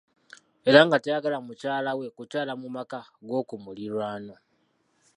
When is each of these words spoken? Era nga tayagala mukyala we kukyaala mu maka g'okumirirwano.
Era 0.69 0.79
nga 0.85 0.97
tayagala 1.03 1.37
mukyala 1.47 1.91
we 1.99 2.05
kukyaala 2.15 2.53
mu 2.61 2.67
maka 2.75 2.99
g'okumirirwano. 3.27 4.35